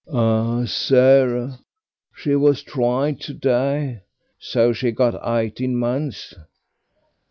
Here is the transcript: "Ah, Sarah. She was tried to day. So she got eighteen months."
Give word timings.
"Ah, 0.11 0.63
Sarah. 0.65 1.59
She 2.15 2.35
was 2.35 2.63
tried 2.63 3.19
to 3.19 3.35
day. 3.35 4.01
So 4.39 4.73
she 4.73 4.89
got 4.91 5.13
eighteen 5.23 5.75
months." 5.77 6.33